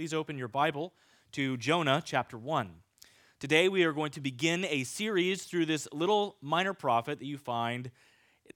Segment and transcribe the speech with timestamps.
[0.00, 0.94] Please open your Bible
[1.32, 2.70] to Jonah chapter 1.
[3.38, 7.36] Today we are going to begin a series through this little minor prophet that you
[7.36, 7.90] find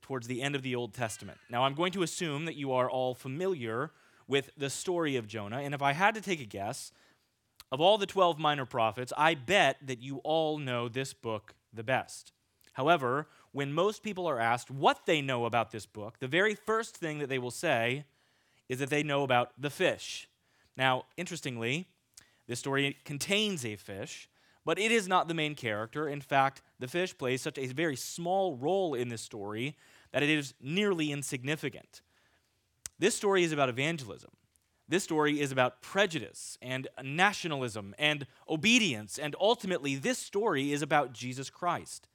[0.00, 1.36] towards the end of the Old Testament.
[1.50, 3.90] Now, I'm going to assume that you are all familiar
[4.26, 6.92] with the story of Jonah, and if I had to take a guess,
[7.70, 11.84] of all the 12 minor prophets, I bet that you all know this book the
[11.84, 12.32] best.
[12.72, 16.96] However, when most people are asked what they know about this book, the very first
[16.96, 18.06] thing that they will say
[18.66, 20.26] is that they know about the fish.
[20.76, 21.86] Now, interestingly,
[22.46, 24.28] this story contains a fish,
[24.64, 26.08] but it is not the main character.
[26.08, 29.76] In fact, the fish plays such a very small role in this story
[30.12, 32.02] that it is nearly insignificant.
[32.98, 34.30] This story is about evangelism.
[34.88, 41.12] This story is about prejudice and nationalism and obedience, and ultimately, this story is about
[41.12, 42.08] Jesus Christ.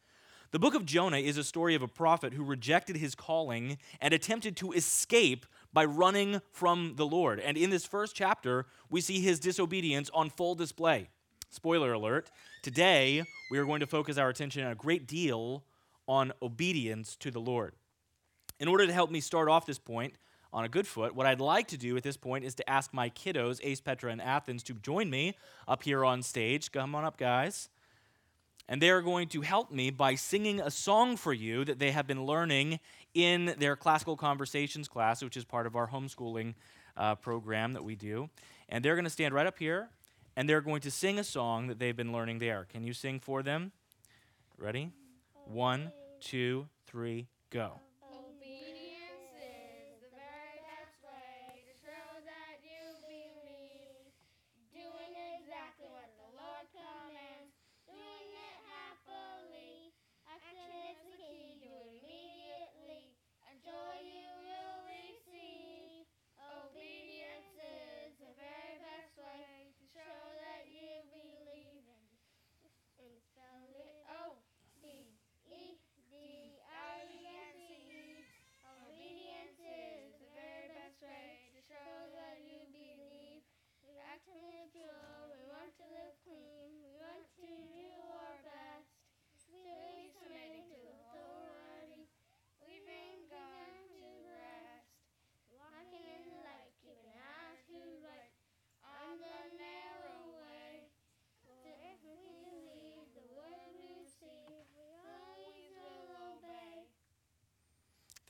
[0.52, 4.14] The book of Jonah is a story of a prophet who rejected his calling and
[4.14, 7.40] attempted to escape by running from the Lord.
[7.40, 11.10] And in this first chapter, we see his disobedience on full display.
[11.50, 15.64] Spoiler alert today, we are going to focus our attention a great deal
[16.08, 17.74] on obedience to the Lord.
[18.60, 20.14] In order to help me start off this point
[20.52, 22.94] on a good foot, what I'd like to do at this point is to ask
[22.94, 25.36] my kiddos, Ace, Petra, and Athens, to join me
[25.68, 26.72] up here on stage.
[26.72, 27.70] Come on up, guys
[28.70, 31.90] and they are going to help me by singing a song for you that they
[31.90, 32.80] have been learning
[33.16, 36.54] in their classical conversations class, which is part of our homeschooling
[36.96, 38.30] uh, program that we do.
[38.70, 39.90] And they're going to stand right up here
[40.38, 42.68] and they're going to sing a song that they've been learning there.
[42.70, 43.72] Can you sing for them?
[44.56, 44.92] Ready?
[45.46, 47.80] One, two, three, go.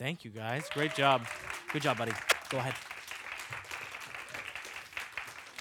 [0.00, 0.64] Thank you, guys.
[0.72, 1.26] Great job.
[1.74, 2.12] Good job, buddy.
[2.48, 2.72] Go ahead.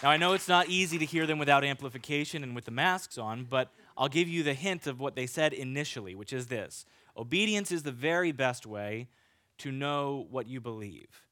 [0.02, 3.18] Now, I know it's not easy to hear them without amplification and with the masks
[3.18, 6.86] on, but I'll give you the hint of what they said initially, which is this
[7.18, 9.10] Obedience is the very best way
[9.58, 11.26] to know what you believe.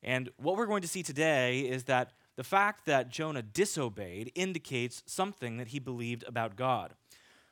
[0.00, 5.02] And what we're going to see today is that the fact that Jonah disobeyed indicates
[5.04, 6.94] something that he believed about God.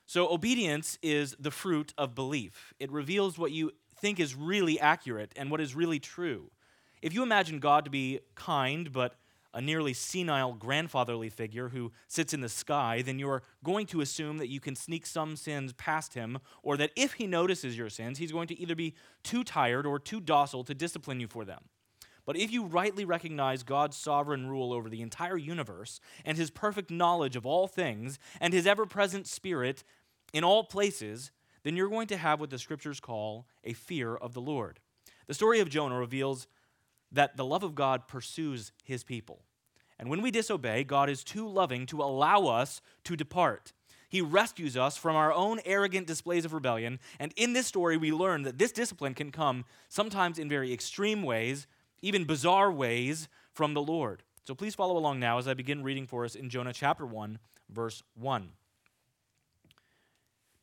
[0.07, 2.73] So, obedience is the fruit of belief.
[2.79, 6.51] It reveals what you think is really accurate and what is really true.
[7.03, 9.15] If you imagine God to be kind, but
[9.55, 14.39] a nearly senile grandfatherly figure who sits in the sky, then you're going to assume
[14.39, 18.19] that you can sneak some sins past him, or that if he notices your sins,
[18.19, 21.63] he's going to either be too tired or too docile to discipline you for them.
[22.27, 26.91] But if you rightly recognize God's sovereign rule over the entire universe and his perfect
[26.91, 29.83] knowledge of all things and his ever present spirit
[30.35, 31.31] in all places,
[31.63, 34.81] then you're going to have what the scriptures call a fear of the Lord.
[35.27, 36.47] The story of Jonah reveals
[37.13, 39.43] that the love of God pursues his people.
[39.99, 43.73] And when we disobey, God is too loving to allow us to depart.
[44.09, 46.99] He rescues us from our own arrogant displays of rebellion.
[47.19, 51.23] And in this story, we learn that this discipline can come sometimes in very extreme
[51.23, 51.67] ways,
[52.01, 54.23] even bizarre ways, from the Lord.
[54.47, 57.39] So please follow along now as I begin reading for us in Jonah chapter 1,
[57.69, 58.51] verse 1.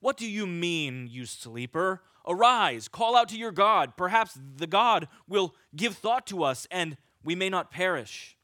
[0.00, 2.02] What do you mean, you sleeper?
[2.26, 3.96] Arise, call out to your God.
[3.96, 8.36] Perhaps the God will give thought to us, and we may not perish.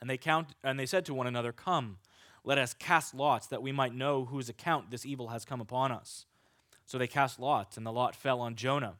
[0.00, 1.98] And they, count, and they said to one another, Come,
[2.44, 5.90] let us cast lots, that we might know whose account this evil has come upon
[5.90, 6.26] us.
[6.84, 8.94] So they cast lots, and the lot fell on Jonah.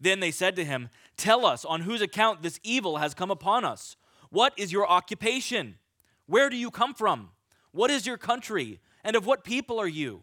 [0.00, 3.64] Then they said to him, Tell us on whose account this evil has come upon
[3.64, 3.96] us.
[4.30, 5.76] What is your occupation?
[6.26, 7.30] Where do you come from?
[7.72, 8.80] What is your country?
[9.04, 10.22] And of what people are you?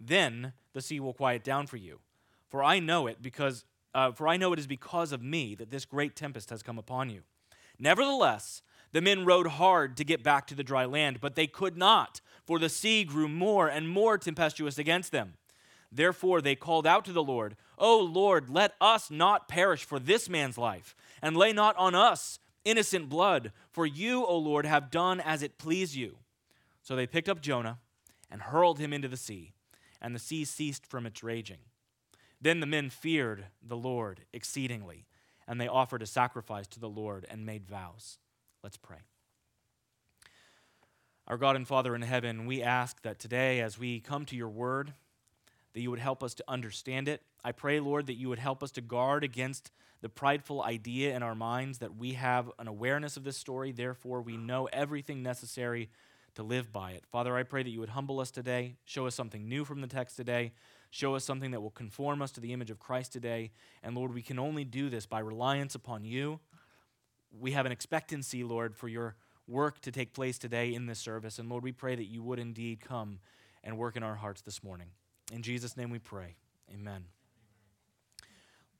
[0.00, 2.00] Then the sea will quiet down for you.
[2.48, 3.64] For I know it because
[3.94, 6.78] uh, for I know it is because of me that this great tempest has come
[6.78, 7.22] upon you.
[7.78, 8.60] Nevertheless,
[8.92, 12.20] the men rowed hard to get back to the dry land, but they could not,
[12.44, 15.34] for the sea grew more and more tempestuous against them.
[15.90, 20.28] Therefore they called out to the Lord, O Lord, let us not perish for this
[20.28, 25.20] man's life, and lay not on us innocent blood, for you, O Lord, have done
[25.20, 26.18] as it pleased you.
[26.82, 27.78] So they picked up Jonah
[28.30, 29.52] and hurled him into the sea
[30.04, 31.60] and the sea ceased from its raging.
[32.38, 35.06] Then the men feared the Lord exceedingly,
[35.48, 38.18] and they offered a sacrifice to the Lord and made vows.
[38.62, 38.98] Let's pray.
[41.26, 44.50] Our God and Father in heaven, we ask that today, as we come to your
[44.50, 44.92] word,
[45.72, 47.22] that you would help us to understand it.
[47.42, 49.72] I pray, Lord, that you would help us to guard against
[50.02, 54.20] the prideful idea in our minds that we have an awareness of this story, therefore,
[54.20, 55.88] we know everything necessary
[56.34, 57.04] to live by it.
[57.10, 59.86] Father, I pray that you would humble us today, show us something new from the
[59.86, 60.52] text today,
[60.90, 63.52] show us something that will conform us to the image of Christ today.
[63.82, 66.40] And Lord, we can only do this by reliance upon you.
[67.38, 69.16] We have an expectancy, Lord, for your
[69.46, 71.38] work to take place today in this service.
[71.38, 73.18] And Lord, we pray that you would indeed come
[73.62, 74.88] and work in our hearts this morning.
[75.32, 76.36] In Jesus' name we pray.
[76.72, 77.04] Amen.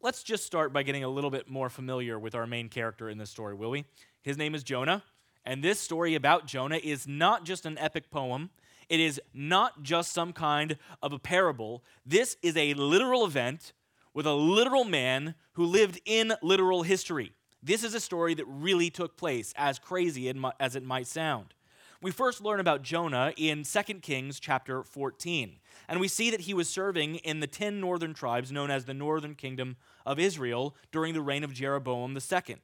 [0.00, 3.16] Let's just start by getting a little bit more familiar with our main character in
[3.16, 3.86] this story, will we?
[4.22, 5.02] His name is Jonah.
[5.44, 8.50] And this story about Jonah is not just an epic poem.
[8.88, 11.82] It is not just some kind of a parable.
[12.04, 13.72] This is a literal event
[14.12, 17.32] with a literal man who lived in literal history.
[17.62, 21.54] This is a story that really took place, as crazy as it might sound.
[22.02, 25.58] We first learn about Jonah in 2 Kings chapter 14,
[25.88, 28.92] and we see that he was serving in the 10 northern tribes known as the
[28.92, 32.56] northern kingdom of Israel during the reign of Jeroboam II.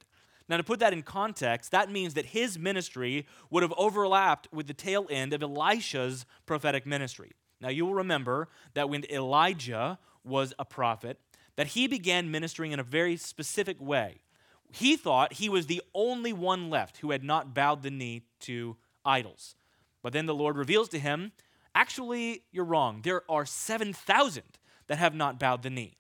[0.51, 4.67] Now, to put that in context, that means that his ministry would have overlapped with
[4.67, 7.31] the tail end of Elisha's prophetic ministry.
[7.61, 11.21] Now, you will remember that when Elijah was a prophet,
[11.55, 14.23] that he began ministering in a very specific way.
[14.73, 18.77] He thought he was the only one left who had not bowed the knee to
[19.05, 19.55] idols.
[20.03, 21.31] But then the Lord reveals to him,
[21.77, 23.03] actually, you're wrong.
[23.05, 24.43] There are 7,000
[24.89, 26.00] that have not bowed the knee.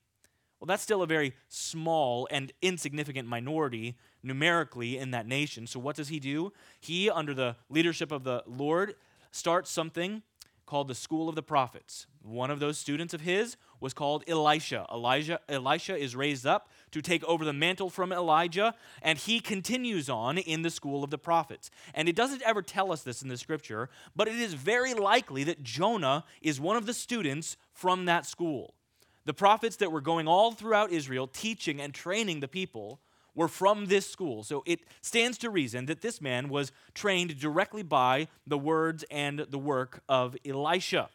[0.61, 5.67] Well, that's still a very small and insignificant minority numerically in that nation.
[5.67, 6.53] So, what does he do?
[6.79, 8.95] He, under the leadership of the Lord,
[9.31, 10.23] starts something
[10.67, 12.07] called the School of the Prophets.
[12.23, 14.87] One of those students of his was called Elisha.
[14.93, 20.11] Elijah, Elisha is raised up to take over the mantle from Elijah, and he continues
[20.11, 21.71] on in the school of the prophets.
[21.95, 25.43] And it doesn't ever tell us this in the scripture, but it is very likely
[25.45, 28.75] that Jonah is one of the students from that school.
[29.25, 33.01] The prophets that were going all throughout Israel teaching and training the people
[33.35, 34.43] were from this school.
[34.43, 39.41] So it stands to reason that this man was trained directly by the words and
[39.49, 41.09] the work of Elisha.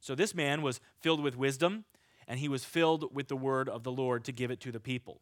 [0.00, 1.84] So this man was filled with wisdom,
[2.28, 4.80] and he was filled with the word of the Lord to give it to the
[4.80, 5.20] people.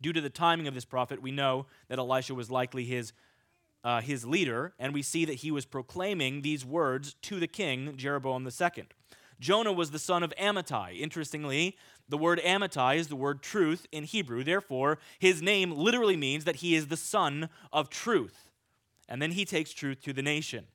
[0.00, 3.12] Due to the timing of this prophet, we know that Elisha was likely his,
[3.82, 7.96] uh, his leader, and we see that he was proclaiming these words to the king,
[7.96, 8.84] Jeroboam II.
[9.40, 10.98] Jonah was the son of Amittai.
[10.98, 11.76] Interestingly,
[12.08, 14.44] the word Amittai is the word truth in Hebrew.
[14.44, 18.50] Therefore, his name literally means that he is the son of truth.
[19.08, 20.66] And then he takes truth to the nation.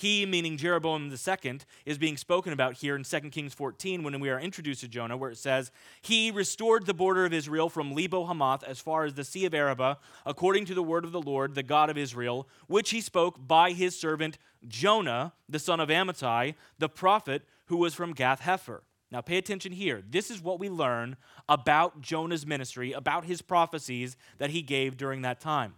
[0.00, 4.30] He, meaning Jeroboam II, is being spoken about here in 2 Kings 14 when we
[4.30, 8.24] are introduced to Jonah, where it says, He restored the border of Israel from Lebo
[8.24, 11.54] Hamath as far as the Sea of Arabah, according to the word of the Lord,
[11.54, 16.54] the God of Israel, which he spoke by his servant Jonah, the son of Amittai,
[16.78, 18.80] the prophet who was from Gath Hepher.
[19.12, 20.02] Now, pay attention here.
[20.08, 21.16] This is what we learn
[21.48, 25.74] about Jonah's ministry, about his prophecies that he gave during that time.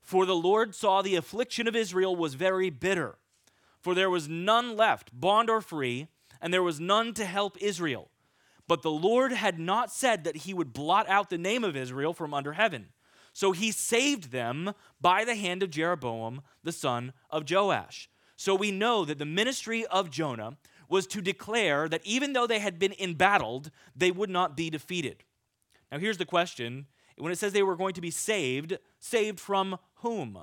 [0.00, 3.18] For the Lord saw the affliction of Israel was very bitter,
[3.78, 6.08] for there was none left, bond or free,
[6.40, 8.08] and there was none to help Israel.
[8.66, 12.14] But the Lord had not said that he would blot out the name of Israel
[12.14, 12.86] from under heaven.
[13.34, 18.08] So he saved them by the hand of Jeroboam, the son of Joash.
[18.34, 20.56] So we know that the ministry of Jonah
[20.88, 25.24] was to declare that even though they had been embattled, they would not be defeated.
[25.90, 29.78] Now, here's the question when it says they were going to be saved, saved from
[29.96, 30.38] whom?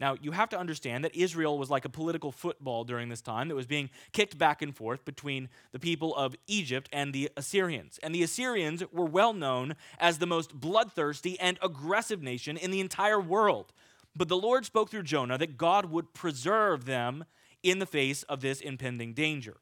[0.00, 3.46] Now, you have to understand that Israel was like a political football during this time
[3.46, 8.00] that was being kicked back and forth between the people of Egypt and the Assyrians.
[8.02, 12.80] And the Assyrians were well known as the most bloodthirsty and aggressive nation in the
[12.80, 13.72] entire world.
[14.16, 17.24] But the Lord spoke through Jonah that God would preserve them
[17.62, 19.56] in the face of this impending danger.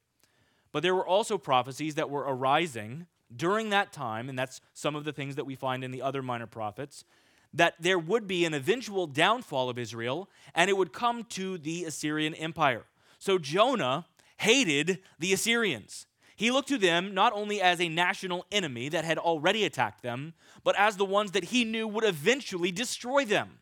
[0.73, 5.05] But there were also prophecies that were arising during that time, and that's some of
[5.05, 7.05] the things that we find in the other minor prophets,
[7.53, 11.85] that there would be an eventual downfall of Israel and it would come to the
[11.85, 12.85] Assyrian Empire.
[13.19, 14.07] So Jonah
[14.39, 16.07] hated the Assyrians.
[16.37, 20.33] He looked to them not only as a national enemy that had already attacked them,
[20.65, 23.59] but as the ones that he knew would eventually destroy them.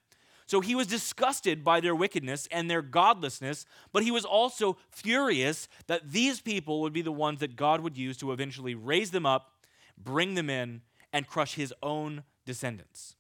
[0.49, 5.69] So he was disgusted by their wickedness and their godlessness, but he was also furious
[5.89, 9.27] that these people would be the ones that God would use to eventually raise them
[9.27, 9.53] up,
[10.03, 10.81] bring them in,
[11.13, 13.15] and crush his own descendants.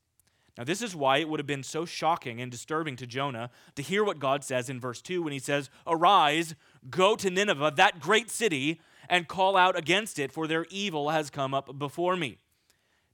[0.56, 3.82] Now, this is why it would have been so shocking and disturbing to Jonah to
[3.82, 6.54] hear what God says in verse 2 when he says, Arise,
[6.88, 11.28] go to Nineveh, that great city, and call out against it, for their evil has
[11.28, 12.38] come up before me.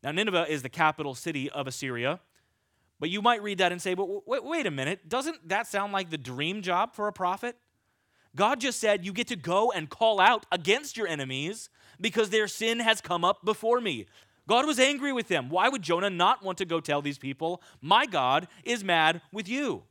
[0.05, 2.21] Now, Nineveh is the capital city of Assyria.
[3.05, 5.93] But you might read that and say, but wait, wait a minute, doesn't that sound
[5.93, 7.55] like the dream job for a prophet?
[8.35, 11.69] God just said you get to go and call out against your enemies
[12.01, 14.07] because their sin has come up before me.
[14.49, 15.51] God was angry with them.
[15.51, 19.51] Why would Jonah not want to go tell these people, My God is mad with
[19.51, 19.83] you?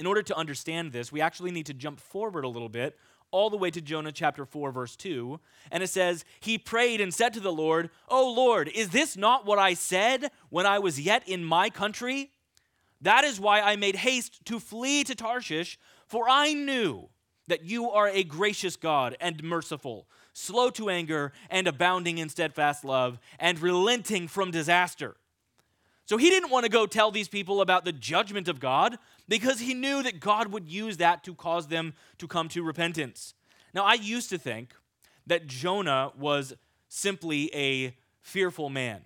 [0.00, 2.98] In order to understand this, we actually need to jump forward a little bit,
[3.30, 5.40] all the way to Jonah chapter 4, verse 2.
[5.70, 9.46] And it says, He prayed and said to the Lord, Oh Lord, is this not
[9.46, 12.30] what I said when I was yet in my country?
[13.00, 17.08] That is why I made haste to flee to Tarshish, for I knew
[17.48, 20.06] that you are a gracious God and merciful
[20.36, 25.16] slow to anger, and abounding in steadfast love, and relenting from disaster.
[26.04, 29.60] So he didn't want to go tell these people about the judgment of God because
[29.60, 33.34] he knew that God would use that to cause them to come to repentance.
[33.74, 34.74] Now, I used to think
[35.26, 36.54] that Jonah was
[36.88, 39.02] simply a fearful man.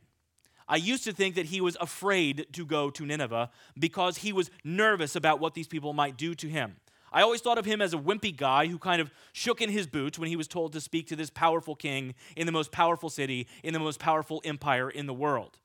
[0.68, 4.50] I used to think that he was afraid to go to Nineveh because he was
[4.62, 6.76] nervous about what these people might do to him.
[7.12, 9.88] I always thought of him as a wimpy guy who kind of shook in his
[9.88, 13.10] boots when he was told to speak to this powerful king in the most powerful
[13.10, 15.58] city, in the most powerful empire in the world.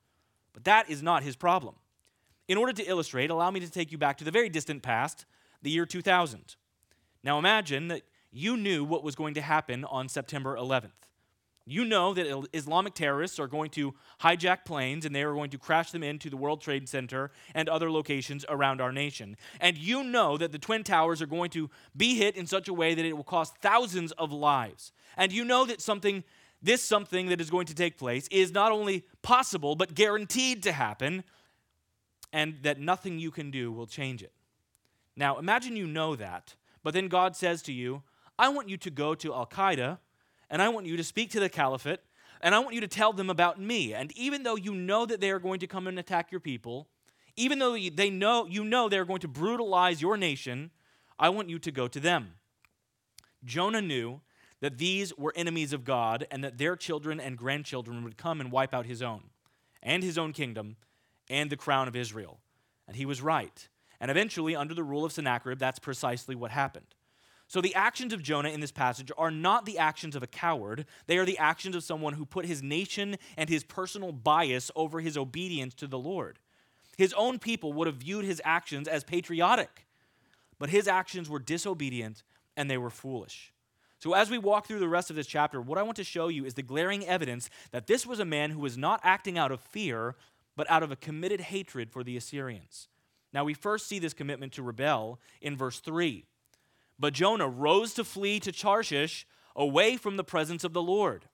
[0.53, 1.75] But that is not his problem.
[2.47, 5.25] In order to illustrate, allow me to take you back to the very distant past,
[5.61, 6.55] the year 2000.
[7.23, 10.91] Now imagine that you knew what was going to happen on September 11th.
[11.67, 15.57] You know that Islamic terrorists are going to hijack planes and they are going to
[15.57, 19.35] crash them into the World Trade Center and other locations around our nation.
[19.59, 22.73] And you know that the Twin Towers are going to be hit in such a
[22.73, 24.91] way that it will cost thousands of lives.
[25.17, 26.23] And you know that something,
[26.61, 30.71] this something that is going to take place, is not only possible, but guaranteed to
[30.71, 31.23] happen,
[32.35, 34.33] and that nothing you can do will change it.
[35.15, 38.03] Now, imagine you know that, but then God says to you,
[38.37, 39.99] I want you to go to Al Qaeda
[40.49, 42.01] and I want you to speak to the caliphate,
[42.41, 43.93] and I want you to tell them about me.
[43.93, 46.89] And even though you know that they are going to come and attack your people,
[47.37, 50.71] even though they know you know they're going to brutalize your nation,
[51.17, 52.33] I want you to go to them.
[53.45, 54.19] Jonah knew
[54.59, 58.51] that these were enemies of God and that their children and grandchildren would come and
[58.51, 59.23] wipe out his own
[59.81, 60.75] and his own kingdom
[61.29, 62.39] and the crown of Israel.
[62.87, 63.67] And he was right.
[63.99, 66.95] And eventually, under the rule of Sennacherib, that's precisely what happened.
[67.47, 70.85] So, the actions of Jonah in this passage are not the actions of a coward.
[71.07, 74.99] They are the actions of someone who put his nation and his personal bias over
[74.99, 76.39] his obedience to the Lord.
[76.97, 79.85] His own people would have viewed his actions as patriotic,
[80.57, 82.23] but his actions were disobedient
[82.57, 83.53] and they were foolish.
[83.99, 86.27] So, as we walk through the rest of this chapter, what I want to show
[86.27, 89.51] you is the glaring evidence that this was a man who was not acting out
[89.51, 90.15] of fear,
[90.55, 92.87] but out of a committed hatred for the Assyrians.
[93.33, 96.25] Now, we first see this commitment to rebel in verse 3.
[96.97, 101.25] But Jonah rose to flee to Tarshish away from the presence of the Lord.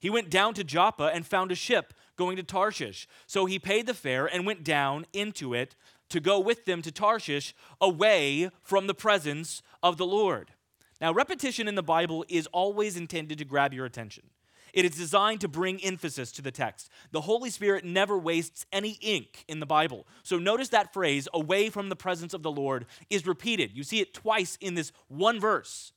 [0.00, 3.06] He went down to Joppa and found a ship going to Tarshish.
[3.26, 5.76] So he paid the fare and went down into it
[6.08, 10.52] to go with them to Tarshish away from the presence of the Lord.
[11.00, 14.24] Now, repetition in the Bible is always intended to grab your attention.
[14.72, 16.88] It is designed to bring emphasis to the text.
[17.10, 20.06] The Holy Spirit never wastes any ink in the Bible.
[20.22, 23.72] So notice that phrase, away from the presence of the Lord, is repeated.
[23.74, 25.92] You see it twice in this one verse.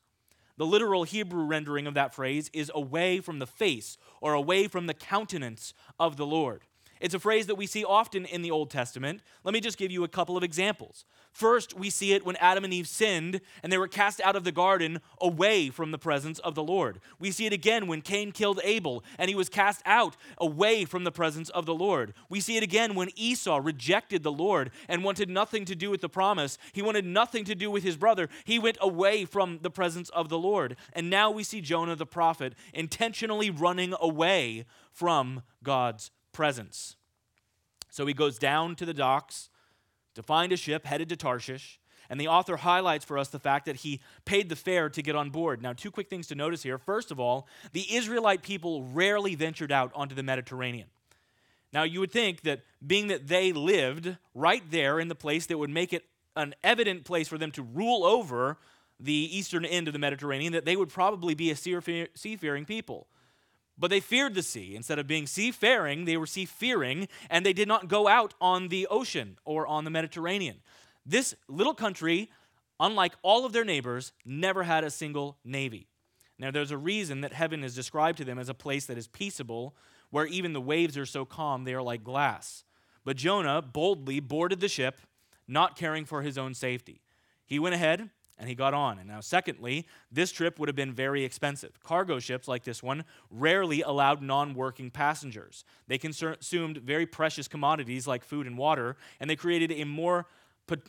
[0.57, 4.87] The literal Hebrew rendering of that phrase is away from the face or away from
[4.87, 6.63] the countenance of the Lord.
[7.05, 9.21] It's a phrase that we see often in the Old Testament.
[9.43, 11.05] Let me just give you a couple of examples.
[11.31, 14.43] First, we see it when Adam and Eve sinned and they were cast out of
[14.43, 16.99] the garden away from the presence of the Lord.
[17.19, 21.03] We see it again when Cain killed Abel and he was cast out away from
[21.03, 22.15] the presence of the Lord.
[22.27, 26.01] We see it again when Esau rejected the Lord and wanted nothing to do with
[26.01, 26.57] the promise.
[26.73, 28.29] He wanted nothing to do with his brother.
[28.45, 30.75] He went away from the presence of the Lord.
[30.91, 36.97] And now we see Jonah the prophet intentionally running away from God's presence.
[37.89, 39.49] So he goes down to the docks
[40.15, 41.79] to find a ship headed to Tarshish.
[42.09, 45.15] And the author highlights for us the fact that he paid the fare to get
[45.15, 45.61] on board.
[45.61, 46.77] Now, two quick things to notice here.
[46.77, 50.87] First of all, the Israelite people rarely ventured out onto the Mediterranean.
[51.73, 55.57] Now, you would think that being that they lived right there in the place that
[55.57, 58.57] would make it an evident place for them to rule over
[58.99, 63.07] the eastern end of the Mediterranean, that they would probably be a seafaring people.
[63.77, 64.75] But they feared the sea.
[64.75, 68.87] Instead of being seafaring, they were seafaring, and they did not go out on the
[68.87, 70.61] ocean or on the Mediterranean.
[71.05, 72.29] This little country,
[72.79, 75.87] unlike all of their neighbors, never had a single navy.
[76.37, 79.07] Now, there's a reason that heaven is described to them as a place that is
[79.07, 79.75] peaceable,
[80.09, 82.63] where even the waves are so calm they are like glass.
[83.03, 84.99] But Jonah boldly boarded the ship,
[85.47, 87.01] not caring for his own safety.
[87.45, 88.99] He went ahead, and he got on.
[88.99, 91.79] And now, secondly, this trip would have been very expensive.
[91.83, 95.63] Cargo ships like this one rarely allowed non working passengers.
[95.87, 100.27] They consumed very precious commodities like food and water, and they created a more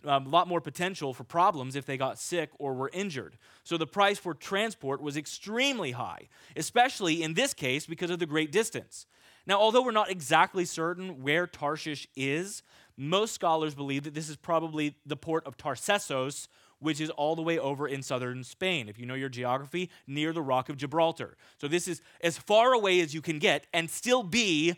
[0.05, 3.37] a um, lot more potential for problems if they got sick or were injured.
[3.63, 8.25] So the price for transport was extremely high, especially in this case because of the
[8.27, 9.07] great distance.
[9.47, 12.63] Now, although we're not exactly certain where Tarshish is,
[12.97, 17.43] most scholars believe that this is probably the port of Tartessos, which is all the
[17.43, 21.37] way over in southern Spain, if you know your geography, near the Rock of Gibraltar.
[21.61, 24.75] So this is as far away as you can get and still be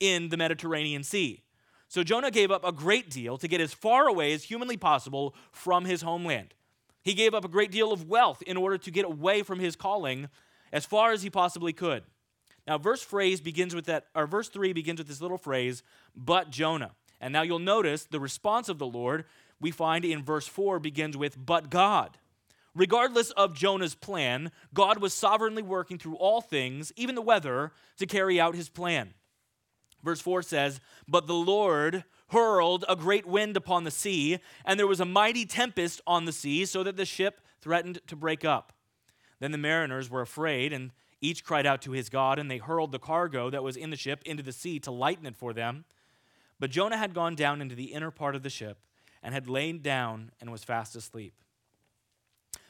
[0.00, 1.42] in the Mediterranean Sea.
[1.88, 5.34] So Jonah gave up a great deal to get as far away as humanly possible
[5.50, 6.54] from his homeland.
[7.02, 9.74] He gave up a great deal of wealth in order to get away from his
[9.74, 10.28] calling
[10.70, 12.02] as far as he possibly could.
[12.66, 15.82] Now, verse phrase begins with that, or verse 3 begins with this little phrase,
[16.14, 16.90] but Jonah.
[17.18, 19.24] And now you'll notice the response of the Lord
[19.60, 22.18] we find in verse 4 begins with, but God.
[22.74, 28.06] Regardless of Jonah's plan, God was sovereignly working through all things, even the weather, to
[28.06, 29.14] carry out his plan.
[30.04, 34.86] Verse 4 says, But the Lord hurled a great wind upon the sea, and there
[34.86, 38.72] was a mighty tempest on the sea, so that the ship threatened to break up.
[39.40, 42.92] Then the mariners were afraid, and each cried out to his God, and they hurled
[42.92, 45.84] the cargo that was in the ship into the sea to lighten it for them.
[46.60, 48.78] But Jonah had gone down into the inner part of the ship
[49.22, 51.34] and had lain down and was fast asleep.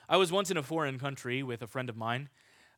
[0.09, 2.29] I was once in a foreign country with a friend of mine.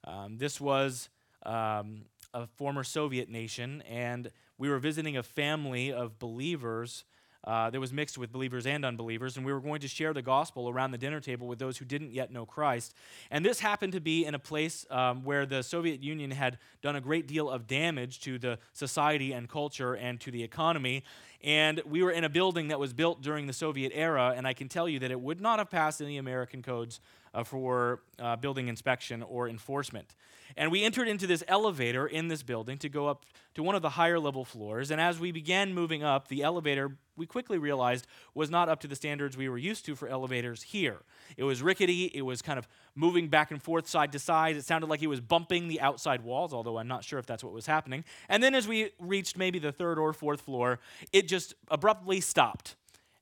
[0.04, 1.09] Um, this was
[1.44, 7.04] um, a former Soviet nation, and we were visiting a family of believers
[7.44, 10.22] uh, that was mixed with believers and unbelievers, and we were going to share the
[10.22, 12.94] gospel around the dinner table with those who didn't yet know Christ.
[13.31, 16.96] And this happened to be in a place um, where the Soviet Union had done
[16.96, 21.03] a great deal of damage to the society and culture and to the economy.
[21.42, 24.53] And we were in a building that was built during the Soviet era, and I
[24.53, 27.00] can tell you that it would not have passed any American codes
[27.35, 30.14] uh, for uh, building inspection or enforcement.
[30.57, 33.83] And we entered into this elevator in this building to go up to one of
[33.83, 34.90] the higher level floors.
[34.90, 38.88] And as we began moving up, the elevator, we quickly realized, was not up to
[38.88, 41.03] the standards we were used to for elevators here.
[41.37, 42.66] It was rickety, it was kind of
[42.97, 44.57] moving back and forth side to side.
[44.57, 47.45] It sounded like it was bumping the outside walls, although I'm not sure if that's
[47.45, 48.05] what was happening.
[48.29, 50.81] And then as we reached maybe the third or fourth floor,
[51.12, 52.75] it just abruptly stopped,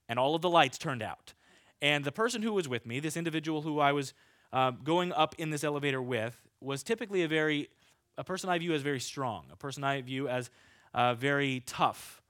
[0.09, 1.35] and all of the lights turned out.
[1.81, 4.15] And the person who was with me, this individual who I was
[4.53, 7.69] uh, going up in this elevator with, was typically a very,
[8.17, 10.51] a person I view as very strong, a person I view as
[10.95, 12.21] uh, very tough.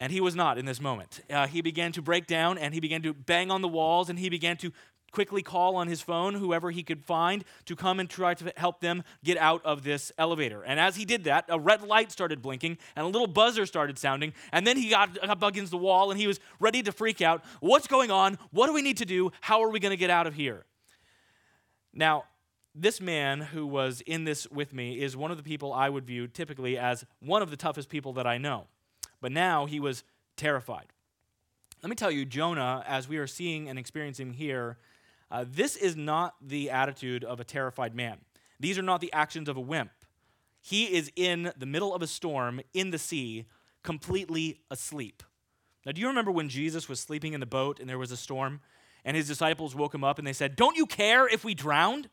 [0.00, 1.20] And he was not in this moment.
[1.28, 4.18] Uh, he began to break down and he began to bang on the walls and
[4.18, 4.72] he began to
[5.10, 8.80] quickly call on his phone whoever he could find to come and try to help
[8.80, 10.62] them get out of this elevator.
[10.62, 13.98] And as he did that, a red light started blinking and a little buzzer started
[13.98, 14.32] sounding.
[14.52, 17.44] And then he got up against the wall and he was ready to freak out.
[17.60, 18.38] What's going on?
[18.50, 19.32] What do we need to do?
[19.40, 20.64] How are we going to get out of here?
[21.92, 22.24] Now,
[22.74, 26.06] this man who was in this with me is one of the people I would
[26.06, 28.66] view typically as one of the toughest people that I know.
[29.20, 30.04] But now he was
[30.36, 30.86] terrified.
[31.82, 34.78] Let me tell you, Jonah, as we are seeing and experiencing here,
[35.30, 38.18] uh, this is not the attitude of a terrified man.
[38.60, 39.90] These are not the actions of a wimp.
[40.60, 43.46] He is in the middle of a storm in the sea,
[43.82, 45.22] completely asleep.
[45.86, 48.16] Now, do you remember when Jesus was sleeping in the boat and there was a
[48.16, 48.60] storm,
[49.04, 52.08] and his disciples woke him up and they said, Don't you care if we drowned?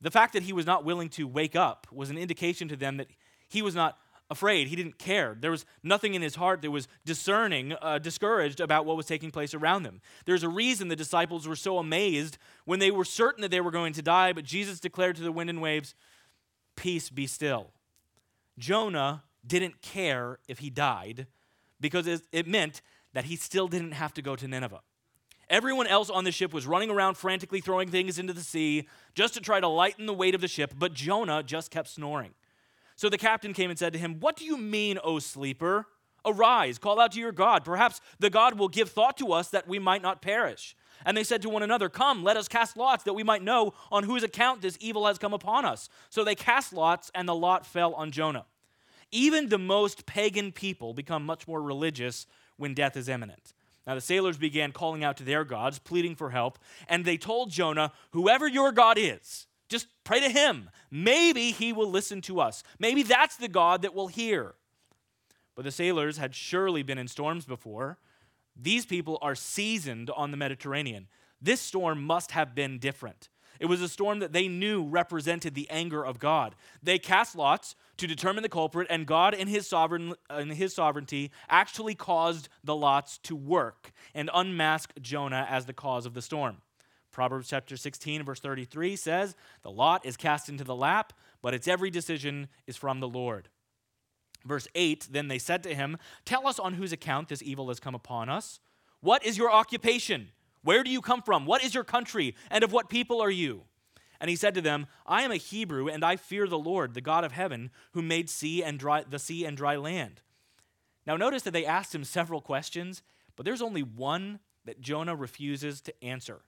[0.00, 2.98] The fact that he was not willing to wake up was an indication to them
[2.98, 3.08] that
[3.48, 3.98] he was not
[4.30, 4.68] afraid.
[4.68, 5.36] He didn't care.
[5.38, 9.30] There was nothing in his heart that was discerning, uh, discouraged about what was taking
[9.30, 10.00] place around them.
[10.24, 13.70] There's a reason the disciples were so amazed when they were certain that they were
[13.70, 15.94] going to die, but Jesus declared to the wind and waves,
[16.76, 17.70] Peace be still.
[18.58, 21.26] Jonah didn't care if he died
[21.80, 22.80] because it meant
[23.12, 24.80] that he still didn't have to go to Nineveh.
[25.50, 29.34] Everyone else on the ship was running around frantically throwing things into the sea just
[29.34, 32.32] to try to lighten the weight of the ship, but Jonah just kept snoring.
[32.96, 35.86] So the captain came and said to him, What do you mean, O sleeper?
[36.24, 37.64] Arise, call out to your God.
[37.64, 40.74] Perhaps the God will give thought to us that we might not perish.
[41.04, 43.74] And they said to one another, Come, let us cast lots that we might know
[43.92, 45.88] on whose account this evil has come upon us.
[46.08, 48.46] So they cast lots, and the lot fell on Jonah.
[49.10, 52.26] Even the most pagan people become much more religious
[52.56, 53.52] when death is imminent.
[53.86, 57.50] Now the sailors began calling out to their gods, pleading for help, and they told
[57.50, 60.70] Jonah, Whoever your God is, just pray to him.
[60.90, 62.62] Maybe he will listen to us.
[62.78, 64.54] Maybe that's the God that will hear.
[65.56, 67.98] But the sailors had surely been in storms before.
[68.56, 71.08] These people are seasoned on the Mediterranean.
[71.40, 73.28] This storm must have been different.
[73.60, 76.54] It was a storm that they knew represented the anger of God.
[76.82, 81.30] They cast lots to determine the culprit, and God, in his, sovereign, in his sovereignty,
[81.48, 86.58] actually caused the lots to work and unmask Jonah as the cause of the storm.
[87.14, 91.68] Proverbs chapter 16, verse 33 says, The lot is cast into the lap, but its
[91.68, 93.48] every decision is from the Lord.
[94.44, 97.78] Verse 8 Then they said to him, Tell us on whose account this evil has
[97.78, 98.58] come upon us.
[99.00, 100.30] What is your occupation?
[100.62, 101.46] Where do you come from?
[101.46, 102.34] What is your country?
[102.50, 103.62] And of what people are you?
[104.20, 107.00] And he said to them, I am a Hebrew, and I fear the Lord, the
[107.00, 110.20] God of heaven, who made sea and dry, the sea and dry land.
[111.06, 113.02] Now notice that they asked him several questions,
[113.36, 116.40] but there's only one that Jonah refuses to answer.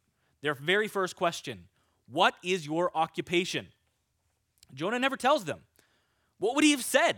[0.42, 1.64] Their very first question
[2.08, 3.68] What is your occupation?
[4.74, 5.60] Jonah never tells them.
[6.38, 7.16] What would he have said?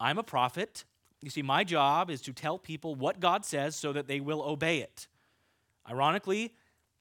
[0.00, 0.84] I'm a prophet.
[1.20, 4.42] You see, my job is to tell people what God says so that they will
[4.42, 5.08] obey it.
[5.88, 6.52] Ironically,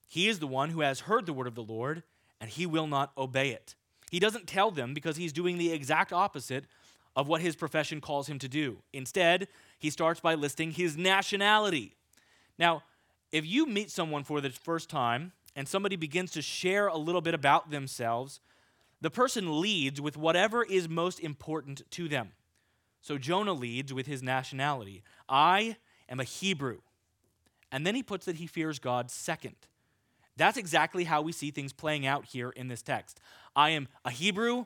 [0.07, 2.03] he is the one who has heard the word of the Lord,
[2.39, 3.75] and he will not obey it.
[4.11, 6.65] He doesn't tell them because he's doing the exact opposite
[7.15, 8.77] of what his profession calls him to do.
[8.93, 9.47] Instead,
[9.79, 11.95] he starts by listing his nationality.
[12.57, 12.83] Now,
[13.31, 17.21] if you meet someone for the first time and somebody begins to share a little
[17.21, 18.39] bit about themselves,
[19.01, 22.31] the person leads with whatever is most important to them.
[23.01, 25.03] So Jonah leads with his nationality.
[25.29, 25.77] I
[26.09, 26.79] am a Hebrew.
[27.71, 29.55] And then he puts that he fears God second.
[30.37, 33.19] That's exactly how we see things playing out here in this text.
[33.55, 34.65] I am a Hebrew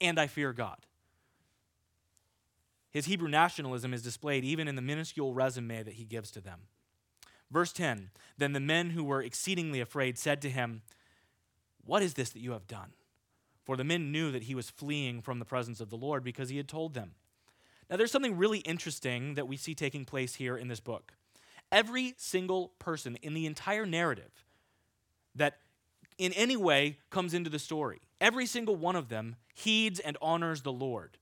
[0.00, 0.78] and I fear God.
[2.90, 6.60] His Hebrew nationalism is displayed even in the minuscule resume that he gives to them.
[7.50, 10.82] Verse 10 Then the men who were exceedingly afraid said to him,
[11.84, 12.92] What is this that you have done?
[13.64, 16.48] For the men knew that he was fleeing from the presence of the Lord because
[16.48, 17.12] he had told them.
[17.90, 21.12] Now, there's something really interesting that we see taking place here in this book.
[21.70, 24.44] Every single person in the entire narrative
[25.34, 25.58] that
[26.16, 30.62] in any way comes into the story, every single one of them heeds and honors
[30.62, 31.18] the Lord.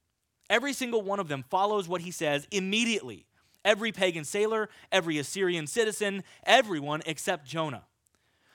[0.49, 3.26] Every single one of them follows what he says immediately
[3.67, 7.83] every pagan sailor, every Assyrian citizen, everyone except Jonah.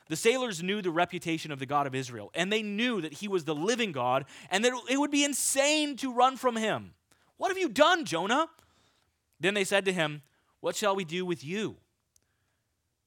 [0.07, 3.27] The sailors knew the reputation of the God of Israel, and they knew that he
[3.27, 6.93] was the living God, and that it would be insane to run from him.
[7.37, 8.47] What have you done, Jonah?
[9.39, 10.21] Then they said to him,
[10.59, 11.77] What shall we do with you?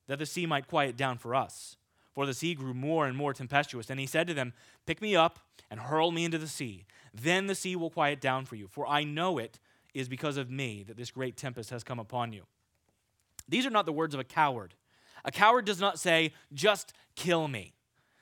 [0.06, 1.76] That the sea might quiet down for us.
[2.14, 3.90] For the sea grew more and more tempestuous.
[3.90, 4.52] And he said to them,
[4.86, 5.40] Pick me up
[5.70, 6.84] and hurl me into the sea.
[7.12, 8.68] Then the sea will quiet down for you.
[8.68, 9.58] For I know it
[9.94, 12.42] is because of me that this great tempest has come upon you.
[13.48, 14.74] These are not the words of a coward.
[15.24, 17.74] A coward does not say, just kill me.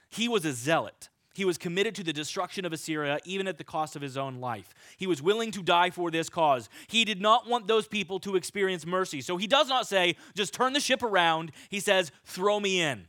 [0.09, 1.09] He was a zealot.
[1.35, 4.37] He was committed to the destruction of Assyria, even at the cost of his own
[4.37, 4.75] life.
[4.99, 6.69] He was willing to die for this cause.
[6.89, 9.23] He did not want those people to experience mercy.
[9.23, 11.53] So he does not say, just turn the ship around.
[11.71, 13.07] He says, throw me in.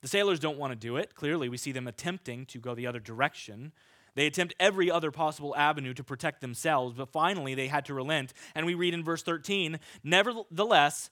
[0.00, 1.14] The sailors don't want to do it.
[1.14, 3.72] Clearly, we see them attempting to go the other direction.
[4.18, 8.32] They attempt every other possible avenue to protect themselves, but finally they had to relent.
[8.52, 11.10] And we read in verse 13, nevertheless,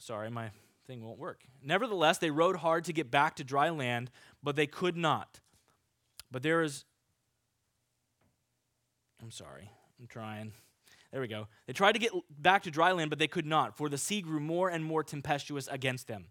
[0.00, 0.50] sorry, my
[0.88, 1.44] thing won't work.
[1.62, 4.10] Nevertheless, they rowed hard to get back to dry land,
[4.42, 5.38] but they could not.
[6.32, 6.84] But there is,
[9.22, 9.70] I'm sorry,
[10.00, 10.50] I'm trying.
[11.12, 11.46] There we go.
[11.68, 14.22] They tried to get back to dry land, but they could not, for the sea
[14.22, 16.24] grew more and more tempestuous against them.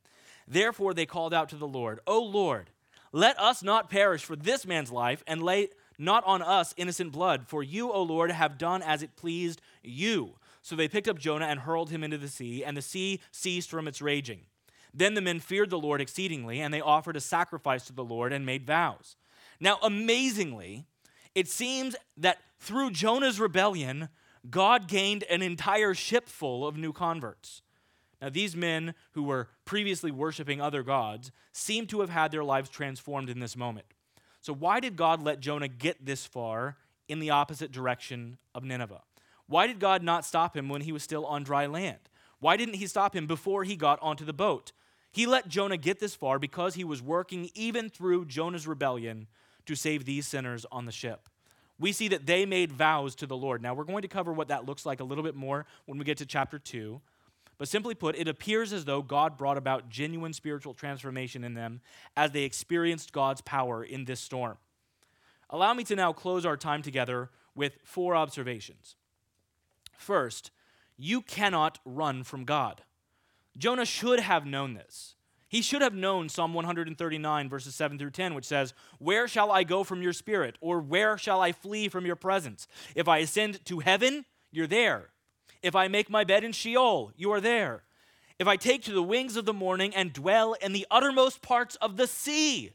[0.49, 2.71] Therefore, they called out to the Lord, O Lord,
[3.11, 7.47] let us not perish for this man's life, and lay not on us innocent blood,
[7.47, 10.35] for you, O Lord, have done as it pleased you.
[10.61, 13.69] So they picked up Jonah and hurled him into the sea, and the sea ceased
[13.69, 14.41] from its raging.
[14.93, 18.33] Then the men feared the Lord exceedingly, and they offered a sacrifice to the Lord
[18.33, 19.15] and made vows.
[19.59, 20.85] Now, amazingly,
[21.35, 24.09] it seems that through Jonah's rebellion,
[24.49, 27.61] God gained an entire ship full of new converts.
[28.21, 32.69] Now, these men who were previously worshiping other gods seem to have had their lives
[32.69, 33.85] transformed in this moment.
[34.41, 36.75] So, why did God let Jonah get this far
[37.07, 39.01] in the opposite direction of Nineveh?
[39.47, 41.99] Why did God not stop him when he was still on dry land?
[42.41, 44.73] Why didn't he stop him before he got onto the boat?
[45.09, 49.27] He let Jonah get this far because he was working even through Jonah's rebellion
[49.67, 51.29] to save these sinners on the ship.
[51.79, 53.61] We see that they made vows to the Lord.
[53.61, 56.03] Now, we're going to cover what that looks like a little bit more when we
[56.03, 56.99] get to chapter 2.
[57.61, 61.81] But simply put, it appears as though God brought about genuine spiritual transformation in them
[62.17, 64.57] as they experienced God's power in this storm.
[65.47, 68.95] Allow me to now close our time together with four observations.
[69.95, 70.49] First,
[70.97, 72.81] you cannot run from God.
[73.55, 75.13] Jonah should have known this.
[75.47, 79.65] He should have known Psalm 139, verses 7 through 10, which says, Where shall I
[79.65, 80.57] go from your spirit?
[80.61, 82.67] Or where shall I flee from your presence?
[82.95, 85.11] If I ascend to heaven, you're there.
[85.61, 87.83] If I make my bed in Sheol, you are there.
[88.39, 91.75] If I take to the wings of the morning and dwell in the uttermost parts
[91.75, 92.71] of the sea,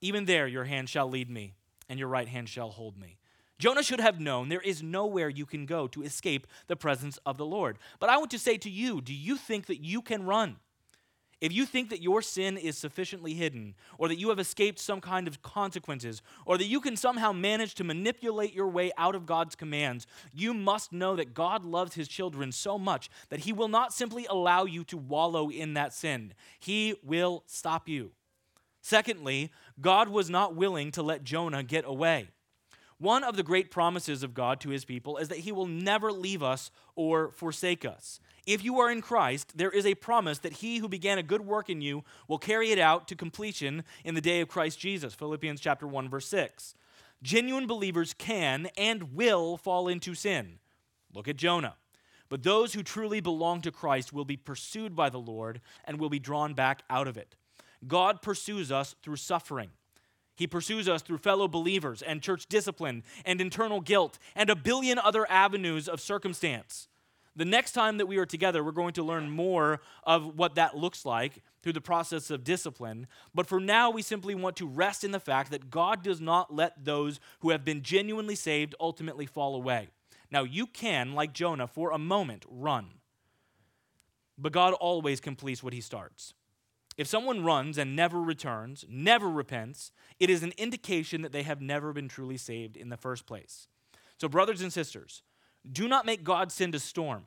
[0.00, 1.54] even there your hand shall lead me,
[1.88, 3.18] and your right hand shall hold me.
[3.58, 7.36] Jonah should have known there is nowhere you can go to escape the presence of
[7.36, 7.78] the Lord.
[8.00, 10.56] But I want to say to you do you think that you can run?
[11.44, 15.02] If you think that your sin is sufficiently hidden, or that you have escaped some
[15.02, 19.26] kind of consequences, or that you can somehow manage to manipulate your way out of
[19.26, 23.68] God's commands, you must know that God loves his children so much that he will
[23.68, 26.32] not simply allow you to wallow in that sin.
[26.58, 28.12] He will stop you.
[28.80, 32.28] Secondly, God was not willing to let Jonah get away.
[32.98, 36.12] One of the great promises of God to his people is that he will never
[36.12, 38.20] leave us or forsake us.
[38.46, 41.40] If you are in Christ, there is a promise that he who began a good
[41.40, 45.14] work in you will carry it out to completion in the day of Christ Jesus.
[45.14, 46.74] Philippians chapter 1 verse 6.
[47.22, 50.58] Genuine believers can and will fall into sin.
[51.12, 51.76] Look at Jonah.
[52.28, 56.10] But those who truly belong to Christ will be pursued by the Lord and will
[56.10, 57.36] be drawn back out of it.
[57.86, 59.70] God pursues us through suffering.
[60.36, 64.98] He pursues us through fellow believers and church discipline and internal guilt and a billion
[64.98, 66.88] other avenues of circumstance.
[67.36, 70.76] The next time that we are together, we're going to learn more of what that
[70.76, 73.08] looks like through the process of discipline.
[73.34, 76.54] But for now, we simply want to rest in the fact that God does not
[76.54, 79.88] let those who have been genuinely saved ultimately fall away.
[80.30, 82.86] Now, you can, like Jonah, for a moment run,
[84.38, 86.34] but God always completes what he starts.
[86.96, 91.60] If someone runs and never returns, never repents, it is an indication that they have
[91.60, 93.66] never been truly saved in the first place.
[94.18, 95.22] So, brothers and sisters,
[95.70, 97.24] do not make God send a storm.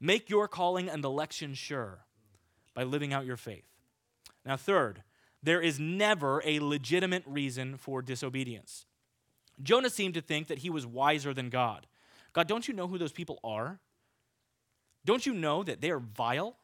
[0.00, 2.04] Make your calling and election sure
[2.74, 3.64] by living out your faith.
[4.44, 5.02] Now, third,
[5.42, 8.86] there is never a legitimate reason for disobedience.
[9.62, 11.86] Jonah seemed to think that he was wiser than God.
[12.32, 13.78] God, don't you know who those people are?
[15.04, 16.56] Don't you know that they are vile?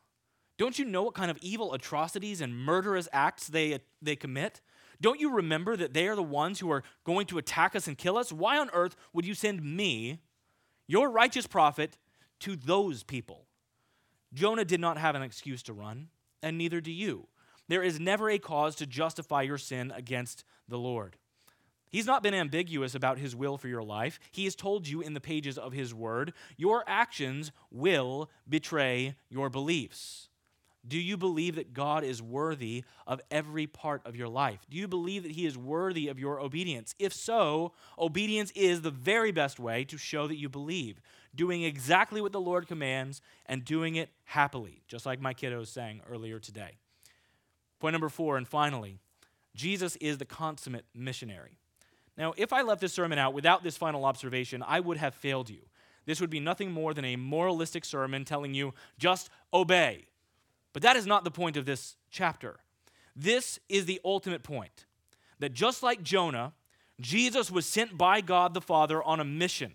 [0.59, 4.61] Don't you know what kind of evil atrocities and murderous acts they, they commit?
[5.01, 7.97] Don't you remember that they are the ones who are going to attack us and
[7.97, 8.33] kill us?
[8.33, 10.18] Why on earth would you send me,
[10.88, 11.97] your righteous prophet,
[12.40, 13.47] to those people?
[14.35, 16.09] Jonah did not have an excuse to run,
[16.42, 17.29] and neither do you.
[17.68, 21.16] There is never a cause to justify your sin against the Lord.
[21.90, 24.18] He's not been ambiguous about his will for your life.
[24.33, 29.49] He has told you in the pages of his word your actions will betray your
[29.49, 30.27] beliefs.
[30.86, 34.60] Do you believe that God is worthy of every part of your life?
[34.70, 36.94] Do you believe that He is worthy of your obedience?
[36.98, 41.00] If so, obedience is the very best way to show that you believe,
[41.34, 46.00] doing exactly what the Lord commands and doing it happily, just like my kiddos sang
[46.08, 46.76] earlier today.
[47.80, 48.98] Point number four, and finally,
[49.54, 51.58] Jesus is the consummate missionary.
[52.16, 55.50] Now, if I left this sermon out without this final observation, I would have failed
[55.50, 55.60] you.
[56.06, 60.06] This would be nothing more than a moralistic sermon telling you just obey
[60.72, 62.61] but that is not the point of this chapter.
[63.14, 64.87] This is the ultimate point
[65.38, 66.52] that just like Jonah,
[67.00, 69.72] Jesus was sent by God the Father on a mission,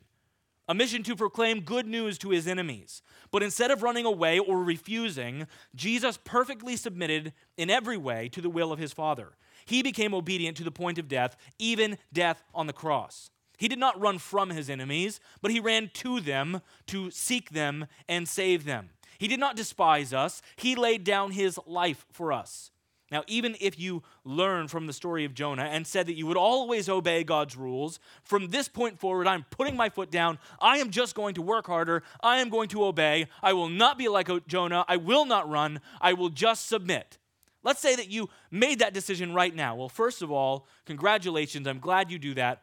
[0.68, 3.02] a mission to proclaim good news to his enemies.
[3.32, 8.50] But instead of running away or refusing, Jesus perfectly submitted in every way to the
[8.50, 9.34] will of his Father.
[9.66, 13.30] He became obedient to the point of death, even death on the cross.
[13.58, 17.88] He did not run from his enemies, but he ran to them to seek them
[18.10, 18.90] and save them.
[19.24, 22.72] He did not despise us, He laid down His life for us.
[23.10, 26.36] Now, even if you learn from the story of Jonah and said that you would
[26.36, 30.40] always obey God's rules, from this point forward, I'm putting my foot down.
[30.60, 32.04] I am just going to work harder.
[32.22, 33.28] I am going to obey.
[33.42, 34.84] I will not be like Jonah.
[34.90, 35.80] I will not run.
[36.02, 37.18] I will just submit.
[37.64, 39.78] Let's say that you made that decision right now.
[39.78, 41.66] Well, first of all, congratulations.
[41.66, 42.62] I'm glad you do that.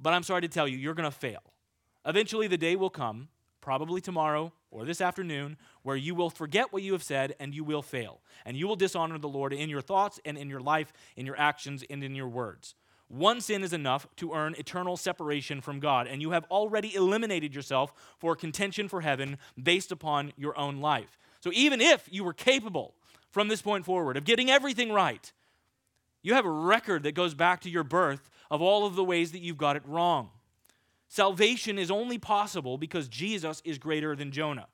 [0.00, 1.44] But I'm sorry to tell you, you're going to fail.
[2.04, 3.28] Eventually, the day will come,
[3.62, 7.64] probably tomorrow or this afternoon, where you will forget what you have said and you
[7.64, 8.20] will fail.
[8.44, 11.38] And you will dishonor the Lord in your thoughts and in your life, in your
[11.38, 12.74] actions, and in your words.
[13.08, 17.54] One sin is enough to earn eternal separation from God, and you have already eliminated
[17.54, 21.18] yourself for contention for heaven based upon your own life.
[21.40, 22.94] So even if you were capable
[23.32, 25.32] from this point forward of getting everything right.
[26.22, 29.32] You have a record that goes back to your birth of all of the ways
[29.32, 30.30] that you've got it wrong.
[31.12, 34.68] Salvation is only possible because Jesus is greater than Jonah.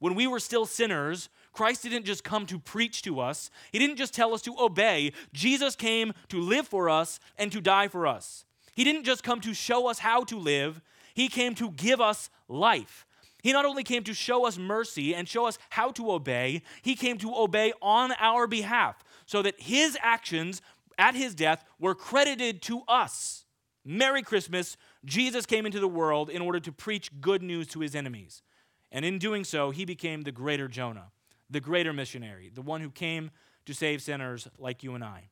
[0.00, 3.98] When we were still sinners, Christ didn't just come to preach to us, He didn't
[3.98, 5.12] just tell us to obey.
[5.32, 8.44] Jesus came to live for us and to die for us.
[8.74, 10.80] He didn't just come to show us how to live,
[11.14, 13.06] He came to give us life.
[13.44, 16.96] He not only came to show us mercy and show us how to obey, he
[16.96, 20.60] came to obey on our behalf so that his actions
[20.98, 23.43] at his death were credited to us.
[23.84, 24.76] Merry Christmas.
[25.04, 28.42] Jesus came into the world in order to preach good news to his enemies.
[28.90, 31.10] And in doing so, he became the greater Jonah,
[31.50, 33.30] the greater missionary, the one who came
[33.66, 35.28] to save sinners like you and I.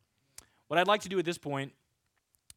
[0.69, 1.73] What I'd like to do at this point,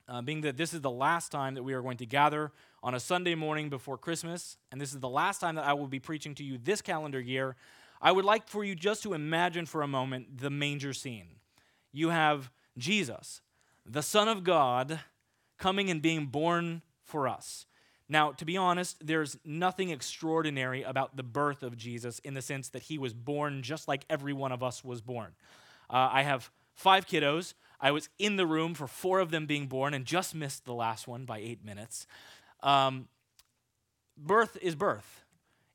[0.07, 2.51] uh, being that this is the last time that we are going to gather
[2.83, 5.87] on a Sunday morning before Christmas, and this is the last time that I will
[5.87, 7.55] be preaching to you this calendar year,
[8.01, 11.27] I would like for you just to imagine for a moment the manger scene.
[11.91, 13.41] You have Jesus,
[13.85, 14.99] the Son of God,
[15.57, 17.65] coming and being born for us.
[18.07, 22.69] Now, to be honest, there's nothing extraordinary about the birth of Jesus in the sense
[22.69, 25.31] that he was born just like every one of us was born.
[25.89, 27.53] Uh, I have five kiddos.
[27.81, 30.73] I was in the room for four of them being born and just missed the
[30.73, 32.05] last one by eight minutes.
[32.61, 33.07] Um,
[34.17, 35.23] birth is birth.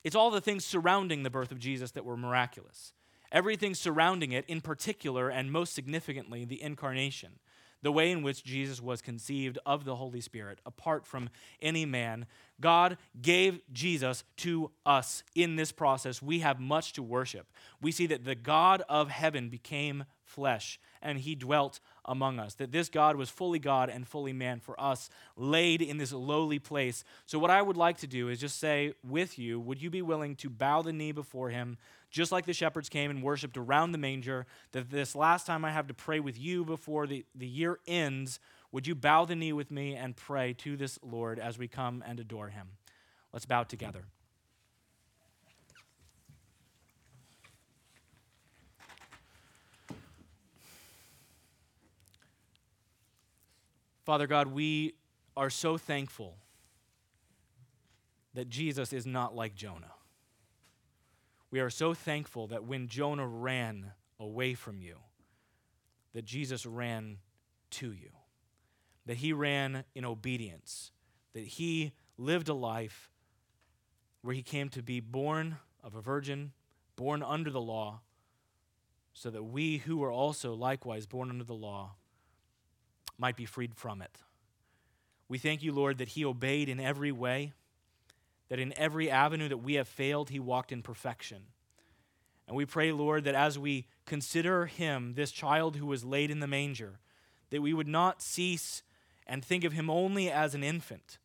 [0.05, 2.93] It's all the things surrounding the birth of Jesus that were miraculous.
[3.33, 7.39] Everything surrounding it, in particular and most significantly, the incarnation,
[7.83, 12.27] the way in which Jesus was conceived of the Holy Spirit, apart from any man.
[12.61, 16.21] God gave Jesus to us in this process.
[16.21, 17.47] We have much to worship.
[17.81, 22.55] We see that the God of heaven became flesh and he dwelt among us.
[22.55, 26.59] That this God was fully God and fully man for us, laid in this lowly
[26.59, 27.05] place.
[27.25, 30.03] So, what I would like to do is just say with you, would you be
[30.03, 31.79] willing to bow the knee before him,
[32.11, 34.45] just like the shepherds came and worshiped around the manger?
[34.73, 38.41] That this last time I have to pray with you before the, the year ends,
[38.73, 42.03] would you bow the knee with me and pray to this Lord as we come
[42.05, 42.71] and adore him?
[43.33, 44.05] Let's bow together.
[54.11, 54.95] Father God, we
[55.37, 56.35] are so thankful
[58.35, 59.93] that Jesus is not like Jonah.
[61.53, 64.97] We are so thankful that when Jonah ran away from you,
[66.13, 67.19] that Jesus ran
[67.71, 68.11] to you,
[69.07, 70.91] that he ran in obedience,
[71.33, 73.13] that he lived a life
[74.23, 76.51] where he came to be born of a virgin,
[76.97, 78.01] born under the law,
[79.13, 81.93] so that we who are also likewise born under the law
[83.21, 84.19] might be freed from it.
[85.29, 87.53] We thank you, Lord, that he obeyed in every way,
[88.49, 91.43] that in every avenue that we have failed, he walked in perfection.
[92.49, 96.41] And we pray, Lord, that as we consider him, this child who was laid in
[96.41, 96.99] the manger,
[97.51, 98.83] that we would not cease
[99.27, 101.19] and think of him only as an infant,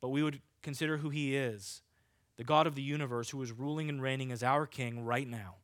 [0.00, 1.82] but we would consider who he is,
[2.38, 5.56] the God of the universe who is ruling and reigning as our king right now.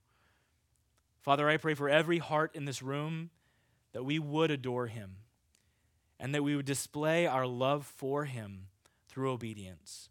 [1.22, 3.31] Father, I pray for every heart in this room
[3.92, 5.16] that we would adore him
[6.22, 8.68] and that we would display our love for him
[9.08, 10.08] through obedience.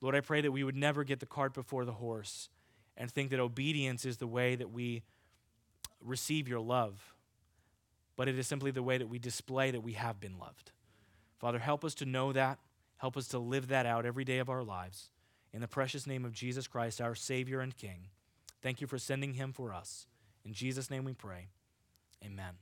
[0.00, 2.48] Lord, I pray that we would never get the cart before the horse
[2.96, 5.02] and think that obedience is the way that we
[6.02, 7.14] receive your love,
[8.16, 10.72] but it is simply the way that we display that we have been loved.
[11.38, 12.58] Father, help us to know that.
[12.96, 15.10] Help us to live that out every day of our lives.
[15.52, 18.08] In the precious name of Jesus Christ, our Savior and King,
[18.62, 20.06] thank you for sending him for us.
[20.42, 21.48] In Jesus' name we pray.
[22.24, 22.54] Amen.